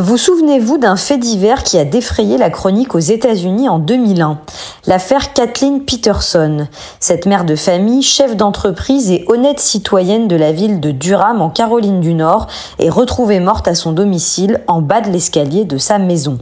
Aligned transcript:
Vous 0.00 0.16
souvenez-vous 0.16 0.78
d'un 0.78 0.94
fait 0.94 1.18
divers 1.18 1.64
qui 1.64 1.76
a 1.76 1.84
défrayé 1.84 2.38
la 2.38 2.50
chronique 2.50 2.94
aux 2.94 3.00
États-Unis 3.00 3.68
en 3.68 3.80
2001 3.80 4.38
L'affaire 4.86 5.32
Kathleen 5.32 5.84
Peterson. 5.84 6.68
Cette 7.00 7.26
mère 7.26 7.44
de 7.44 7.56
famille, 7.56 8.04
chef 8.04 8.36
d'entreprise 8.36 9.10
et 9.10 9.24
honnête 9.26 9.58
citoyenne 9.58 10.28
de 10.28 10.36
la 10.36 10.52
ville 10.52 10.78
de 10.78 10.92
Durham 10.92 11.42
en 11.42 11.50
Caroline 11.50 12.00
du 12.00 12.14
Nord 12.14 12.46
est 12.78 12.90
retrouvée 12.90 13.40
morte 13.40 13.66
à 13.66 13.74
son 13.74 13.90
domicile 13.90 14.60
en 14.68 14.82
bas 14.82 15.00
de 15.00 15.10
l'escalier 15.10 15.64
de 15.64 15.78
sa 15.78 15.98
maison. 15.98 16.38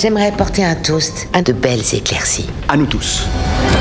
J'aimerais 0.00 0.30
porter 0.30 0.64
un 0.64 0.76
toast 0.76 1.28
à 1.32 1.42
de 1.42 1.52
belles 1.52 1.82
éclaircies. 1.92 2.48
À 2.68 2.76
nous 2.76 2.86
tous. 2.86 3.26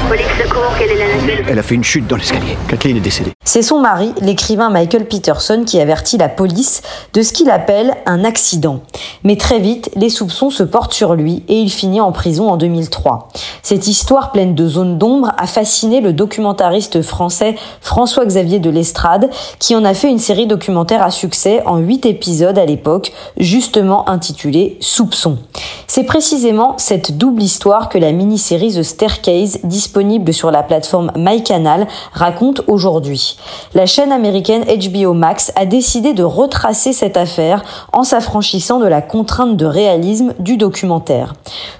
Police 0.09 0.25
secours, 0.41 0.63
quelle 0.79 0.89
est 0.89 0.97
la 0.97 1.15
nature 1.15 1.45
Elle 1.47 1.59
a 1.59 1.61
fait 1.61 1.75
une 1.75 1.83
chute 1.83 2.07
dans 2.07 2.15
l'escalier. 2.15 2.57
Kathleen 2.67 2.97
est 2.97 3.01
décédée. 3.01 3.33
C'est 3.45 3.61
son 3.61 3.79
mari, 3.79 4.13
l'écrivain 4.19 4.71
Michael 4.71 5.05
Peterson, 5.05 5.63
qui 5.63 5.79
avertit 5.79 6.17
la 6.17 6.27
police 6.27 6.81
de 7.13 7.21
ce 7.21 7.33
qu'il 7.33 7.51
appelle 7.51 7.93
un 8.07 8.23
accident. 8.23 8.81
Mais 9.23 9.35
très 9.37 9.59
vite, 9.59 9.91
les 9.95 10.09
soupçons 10.09 10.49
se 10.49 10.63
portent 10.63 10.93
sur 10.93 11.13
lui 11.13 11.43
et 11.49 11.59
il 11.59 11.69
finit 11.69 12.01
en 12.01 12.11
prison 12.11 12.49
en 12.49 12.57
2003. 12.57 13.29
Cette 13.69 13.87
histoire 13.87 14.31
pleine 14.31 14.55
de 14.55 14.65
zones 14.65 14.97
d'ombre 14.97 15.33
a 15.37 15.45
fasciné 15.45 15.99
le 15.99 16.13
documentariste 16.13 17.01
français 17.01 17.55
François-Xavier 17.81 18.59
de 18.59 18.69
Lestrade, 18.69 19.29
qui 19.59 19.75
en 19.75 19.83
a 19.83 19.93
fait 19.93 20.09
une 20.09 20.19
série 20.19 20.47
documentaire 20.47 21.03
à 21.03 21.11
succès 21.11 21.61
en 21.65 21.75
huit 21.75 22.05
épisodes 22.05 22.57
à 22.57 22.63
l'époque, 22.63 23.11
justement 23.35 24.07
intitulée 24.07 24.77
Soupçons. 24.79 25.39
C'est 25.85 26.05
précisément 26.05 26.75
cette 26.77 27.17
double 27.17 27.43
histoire 27.43 27.89
que 27.89 27.97
la 27.97 28.13
mini-série 28.13 28.73
The 28.73 28.83
Staircase, 28.83 29.59
disponible 29.65 30.31
sur 30.31 30.49
la 30.49 30.63
plateforme 30.63 31.11
MyCanal, 31.17 31.87
raconte 32.13 32.61
aujourd'hui. 32.67 33.37
La 33.73 33.85
chaîne 33.85 34.13
américaine 34.13 34.63
HBO 34.63 35.11
Max 35.11 35.51
a 35.57 35.65
décidé 35.65 36.13
de 36.13 36.23
retracer 36.23 36.93
cette 36.93 37.17
affaire 37.17 37.65
en 37.91 38.05
s'affranchissant 38.05 38.79
de 38.79 38.87
la 38.87 39.01
contrainte 39.01 39.57
de 39.57 39.65
réalisme 39.65 40.33
du 40.39 40.55
documentaire. 40.55 41.33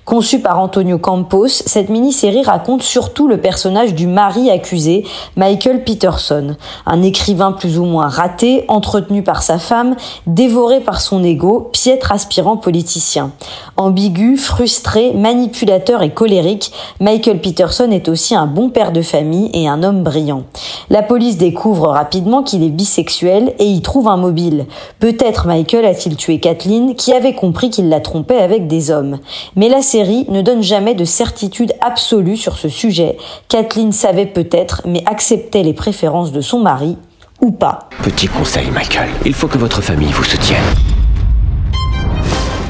Conçue 0.04 0.40
par 0.40 0.60
Antonio 0.60 0.98
Campos, 0.98 1.48
cette 1.77 1.89
mini-série 1.89 2.41
raconte 2.41 2.81
surtout 2.81 3.27
le 3.27 3.37
personnage 3.37 3.93
du 3.93 4.07
mari 4.07 4.49
accusé, 4.49 5.03
Michael 5.35 5.83
Peterson, 5.83 6.55
un 6.87 7.03
écrivain 7.03 7.51
plus 7.51 7.77
ou 7.77 7.85
moins 7.85 8.07
raté, 8.07 8.65
entretenu 8.67 9.21
par 9.21 9.43
sa 9.43 9.59
femme, 9.59 9.95
dévoré 10.25 10.79
par 10.79 11.01
son 11.01 11.23
ego, 11.23 11.70
piètre 11.71 12.11
aspirant 12.11 12.57
politicien. 12.57 13.29
Ambigu, 13.75 14.37
frustré, 14.37 15.13
manipulateur 15.13 16.01
et 16.01 16.09
colérique, 16.09 16.71
Michael 16.99 17.41
Peterson 17.41 17.91
est 17.91 18.09
aussi 18.09 18.33
un 18.33 18.48
bon 18.48 18.71
père 18.71 18.91
de 18.91 19.03
famille 19.03 19.51
et 19.53 19.67
un 19.67 19.83
homme 19.83 20.01
brillant. 20.01 20.45
La 20.89 21.03
police 21.03 21.37
découvre 21.37 21.89
rapidement 21.89 22.41
qu'il 22.41 22.63
est 22.63 22.70
bisexuel 22.70 23.53
et 23.59 23.65
y 23.65 23.83
trouve 23.83 24.07
un 24.07 24.17
mobile. 24.17 24.65
Peut-être 24.99 25.45
Michael 25.45 25.85
a-t-il 25.85 26.15
tué 26.15 26.39
Kathleen 26.39 26.95
qui 26.95 27.13
avait 27.13 27.35
compris 27.35 27.70
qu'il 27.70 27.89
la 27.89 27.99
trompait 27.99 28.39
avec 28.39 28.65
des 28.65 28.89
hommes. 28.89 29.20
Mais 29.55 29.70
la 29.70 29.83
série 29.83 30.25
ne 30.29 30.41
donne 30.41 30.63
jamais 30.63 30.95
de 30.95 31.05
certitude 31.05 31.57
absolue 31.82 32.38
sur 32.38 32.58
ce 32.58 32.70
sujet. 32.70 33.18
Kathleen 33.50 33.91
savait 33.91 34.26
peut-être 34.26 34.82
mais 34.86 35.04
acceptait 35.05 35.63
les 35.63 35.74
préférences 35.74 36.32
de 36.32 36.41
son 36.41 36.60
mari 36.60 36.98
ou 37.41 37.52
pas. 37.52 37.90
Petit 38.04 38.27
conseil, 38.27 38.70
Michael. 38.72 39.10
Il 39.26 39.34
faut 39.34 39.48
que 39.48 39.58
votre 39.58 39.82
famille 39.82 40.12
vous 40.12 40.24
soutienne. 40.24 40.63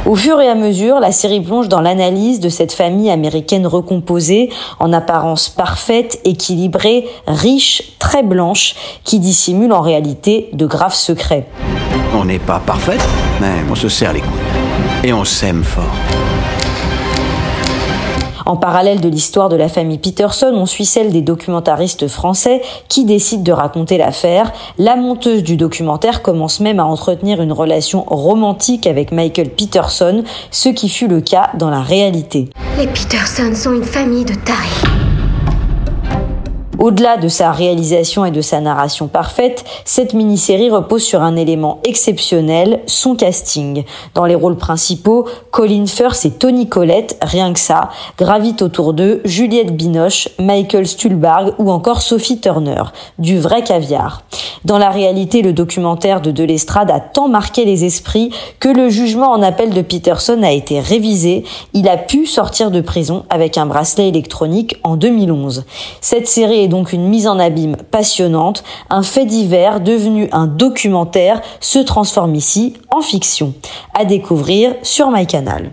Au 0.06 0.16
fur 0.16 0.40
et 0.40 0.48
à 0.48 0.56
mesure, 0.56 1.02
la 1.02 1.12
série 1.12 1.42
plonge 1.42 1.68
dans 1.68 1.82
l'analyse 1.82 2.40
de 2.40 2.48
cette 2.48 2.72
famille 2.72 3.10
américaine 3.10 3.68
recomposée, 3.68 4.50
en 4.80 4.94
apparence 4.94 5.50
parfaite, 5.50 6.22
équilibrée, 6.24 7.06
riche, 7.28 7.98
très 8.00 8.24
blanche, 8.24 8.76
qui 9.04 9.20
dissimule 9.20 9.74
en 9.74 9.82
réalité 9.82 10.50
de 10.54 10.66
graves 10.66 10.96
secrets. 10.96 11.46
On 12.16 12.24
n'est 12.24 12.40
pas 12.40 12.62
parfaite, 12.66 13.06
mais 13.42 13.66
on 13.70 13.76
se 13.76 13.90
serre 13.90 14.14
les 14.14 14.22
coudes. 14.22 14.32
Et 15.04 15.12
on 15.12 15.26
s'aime 15.26 15.66
fort. 15.66 15.84
En 18.48 18.56
parallèle 18.56 19.02
de 19.02 19.09
l'histoire 19.09 19.50
de 19.50 19.58
la 19.58 19.67
famille 19.67 19.98
Peterson, 19.98 20.53
on 20.53 20.66
suit 20.66 20.86
celle 20.86 21.12
des 21.12 21.22
documentaristes 21.22 22.08
français 22.08 22.62
qui 22.88 23.03
décident 23.03 23.44
de 23.44 23.52
raconter 23.52 23.97
l'affaire. 23.97 24.53
La 24.78 24.96
monteuse 24.96 25.44
du 25.44 25.58
documentaire 25.58 26.22
commence 26.22 26.62
même 26.62 26.80
à 26.80 26.85
entretenir 26.85 27.41
une 27.41 27.52
relation 27.52 28.06
romantique 28.08 28.88
avec 28.88 29.12
Michael 29.12 29.50
Peterson, 29.50 30.24
ce 30.50 30.69
qui 30.69 30.88
fut 30.88 31.09
le 31.09 31.19
cas 31.19 31.50
dans 31.56 31.69
la 31.69 31.81
réalité. 31.81 32.47
Les 32.80 32.88
Peterson 32.88 33.53
sont 33.53 33.74
une 33.74 33.84
famille 33.84 34.24
de 34.24 34.35
tarés. 34.35 35.06
Au-delà 36.80 37.18
de 37.18 37.28
sa 37.28 37.52
réalisation 37.52 38.24
et 38.24 38.30
de 38.30 38.42
sa 38.42 38.62
narration 38.62 39.08
parfaite, 39.08 39.66
cette 39.84 40.14
mini-série 40.14 40.70
repose 40.70 41.02
sur 41.02 41.24
un 41.24 41.36
élément 41.36 41.80
exceptionnel, 41.84 42.82
son 42.86 43.16
casting. 43.16 43.84
Dans 44.14 44.26
les 44.26 44.36
rôles 44.36 44.58
principaux, 44.58 45.26
Colin 45.50 45.88
Firth 45.88 46.24
et 46.26 46.32
Tony 46.32 46.70
Collette, 46.70 47.18
rien 47.24 47.52
que 47.52 47.60
ça, 47.60 47.90
gravitent 48.20 48.62
autour 48.62 48.94
d'eux 48.94 49.22
Juliette 49.26 49.76
Binoche, 49.76 50.30
Michael 50.38 50.86
Stuhlbarg 50.86 51.56
ou 51.58 51.72
encore 51.72 52.04
Sophie 52.04 52.40
Turner. 52.40 52.84
Du 53.18 53.40
vrai 53.40 53.64
caviar. 53.64 54.22
Dans 54.64 54.78
la 54.78 54.90
réalité, 54.90 55.42
le 55.42 55.54
documentaire 55.54 56.22
de 56.22 56.30
Delestrade 56.30 56.92
a 56.92 57.00
tant 57.00 57.28
marqué 57.28 57.66
les 57.66 57.86
esprits 57.86 58.30
que 58.59 58.70
le 58.70 58.90
jugement 58.90 59.32
en 59.32 59.42
appel 59.42 59.72
de 59.72 59.82
Peterson 59.82 60.44
a 60.44 60.52
été 60.52 60.80
révisé. 60.80 61.44
Il 61.74 61.88
a 61.88 61.98
pu 61.98 62.28
sortir 62.28 62.70
de 62.70 62.82
prison 62.82 63.24
avec 63.30 63.58
un 63.58 63.66
bracelet 63.66 64.09
électronique 64.09 64.78
en 64.84 64.96
2011. 64.96 65.66
Cette 66.02 66.28
série 66.28 66.66
est 66.67 66.69
donc 66.69 66.94
une 66.94 67.07
mise 67.07 67.28
en 67.28 67.39
abîme 67.39 67.78
passionnante. 67.91 68.63
Un 68.89 69.03
fait 69.03 69.25
divers 69.25 69.79
devenu 69.79 70.29
un 70.31 70.47
documentaire 70.47 71.41
se 71.59 71.79
transforme 71.79 72.35
ici 72.35 72.73
en 72.94 73.01
fiction. 73.01 73.53
À 73.94 74.05
découvrir 74.05 74.75
sur 74.83 75.09
MyCanal. 75.09 75.72